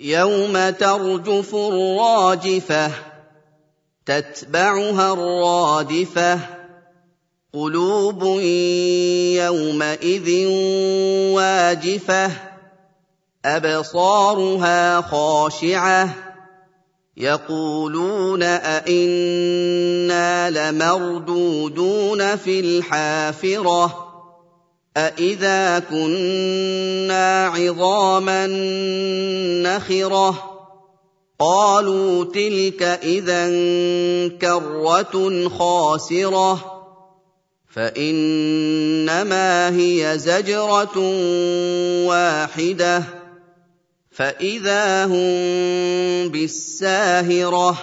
يوم 0.00 0.70
ترجف 0.70 1.54
الراجفة 1.54 2.90
تتبعها 4.06 5.12
الرادفة. 5.12 6.38
قلوب 7.54 8.22
يومئذ 9.34 10.46
واجفة 11.34 12.30
أبصارها 13.44 15.00
خاشعة. 15.00 16.14
يقولون 17.16 18.42
أئنا 18.42 20.50
لمردودون 20.50 22.36
في 22.36 22.60
الحافرة. 22.60 24.09
أَإِذَا 24.96 25.78
كُنَّا 25.78 27.46
عِظَامًا 27.46 28.46
نَّخِرَةً 29.62 30.50
قَالُوا 31.38 32.24
تِلْكَ 32.24 32.82
إِذًا 32.82 33.44
كَرَّةٌ 34.40 35.48
خَاسِرَةٌ 35.48 36.76
فَإِنَّمَا 37.74 39.68
هِيَ 39.76 40.18
زَجْرَةٌ 40.18 40.98
وَاحِدَةٌ 42.10 43.02
فَإِذَا 44.10 45.04
هُم 45.04 46.28
بِالسَّاهِرَةِ 46.28 47.78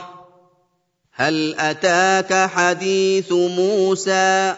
هَلْ 1.14 1.56
أَتَاكَ 1.60 2.34
حَدِيثُ 2.50 3.32
مُوسَىٰ 3.32 4.56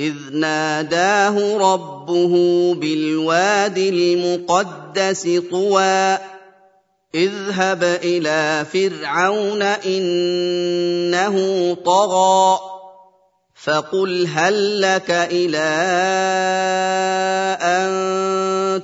إذ 0.00 0.14
ناداه 0.32 1.56
ربه 1.56 2.34
بالواد 2.74 3.78
المقدس 3.78 5.40
طوى 5.50 6.18
اذهب 7.14 7.84
إلى 7.84 8.66
فرعون 8.72 9.62
إنه 9.62 11.36
طغى 11.84 12.60
فقل 13.54 14.26
هل 14.34 14.80
لك 14.80 15.10
إلى 15.10 15.68
أن 17.60 17.90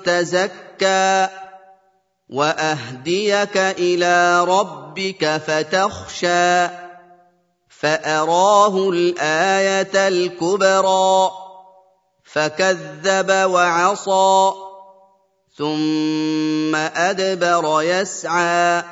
تزكى 0.05 1.29
وأهديك 2.29 3.57
إلى 3.57 4.45
ربك 4.45 5.41
فتخشى. 5.47 6.86
فأراه 7.81 8.89
الآية 8.91 10.09
الكبرى 10.09 11.31
فكذب 12.25 13.31
وعصى 13.31 14.53
ثم 15.57 16.75
أدبر 16.77 17.83
يسعى 17.83 18.83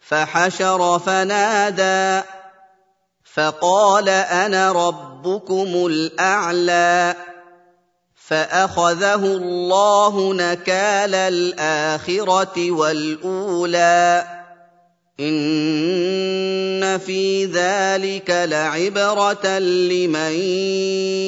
فحشر 0.00 0.98
فنادى 0.98 2.26
فقال 3.34 4.08
أنا 4.08 4.72
ربكم 4.72 5.86
الأعلى 5.86 7.16
فأخذه 8.14 9.14
الله 9.14 10.34
نكال 10.34 11.14
الآخرة 11.14 12.70
والأولى. 12.70 14.41
إِنَّ 15.20 16.98
فِي 16.98 17.46
ذَٰلِكَ 17.46 18.30
لَعِبْرَةً 18.30 19.58
لِّمَن 19.58 20.32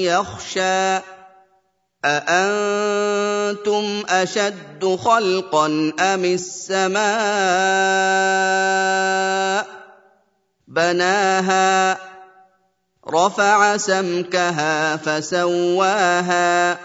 يَخْشَىٰ 0.09 1.01
أَأَنتُمْ 2.05 3.85
أَشَدُّ 4.09 4.99
خَلْقًا 5.05 5.93
أَمِ 6.01 6.25
السَّمَاءُ 6.25 7.05
بَنَاهَا 10.69 11.99
رَفَعَ 13.09 13.77
سَمْكَهَا 13.77 14.97
فَسَوَّاهَا 14.97 16.79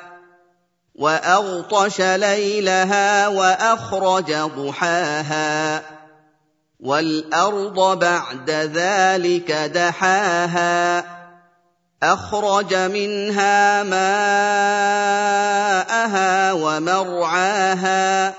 وَأَغْطَشَ 0.96 2.02
لَيْلَهَا 2.02 3.28
وَأَخْرَجَ 3.28 4.34
ضُحَاهَا 4.36 5.99
والأرض 6.80 8.00
بعد 8.00 8.50
ذلك 8.50 9.52
دحاها 9.52 11.06
أخرج 12.04 12.76
منها 12.76 13.84
ماءها 13.84 14.14
ومرعاها 16.54 18.34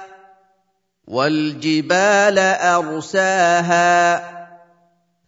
والجبال 1.08 2.38
أرساها. 2.38 4.30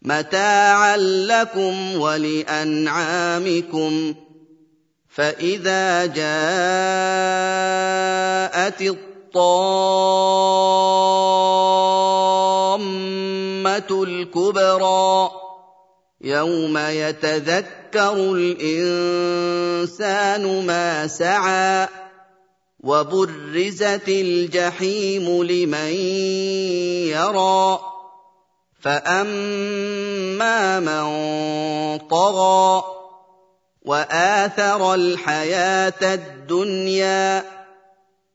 متاعا 0.03 0.97
لكم 0.97 2.00
ولأنعامكم 2.00 3.44
فإذا 5.09 6.06
جاءت 6.06 6.43
الطامه 13.67 14.03
الكبرى 14.03 15.31
يوم 16.21 16.78
يتذكر 16.78 18.34
الإنسان 18.34 20.06
ما 20.67 21.06
سعى 21.06 21.89
وبرزت 22.81 24.09
الجحيم 24.09 25.43
لمن 25.43 25.93
يرى 27.15 27.78
فأما 28.81 30.81
من 30.81 31.05
طغى 31.99 32.84
وآثر 33.83 34.94
الحياة 34.94 36.15
الدنيا 36.15 37.44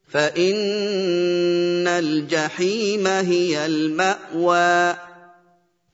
فإن 0.09 1.87
الجحيم 1.87 3.07
هي 3.07 3.65
المأوى 3.65 5.06